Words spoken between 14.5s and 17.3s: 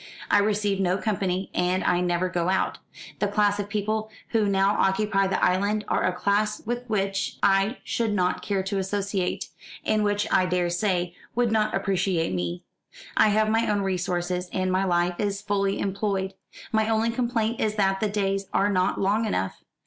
and my life is fully employed. My only